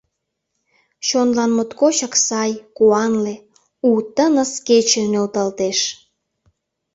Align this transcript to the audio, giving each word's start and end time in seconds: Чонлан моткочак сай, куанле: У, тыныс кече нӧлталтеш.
Чонлан 1.07 1.51
моткочак 1.57 2.13
сай, 2.25 2.51
куанле: 2.77 3.35
У, 3.89 3.91
тыныс 4.15 4.51
кече 4.67 5.03
нӧлталтеш. 5.11 5.79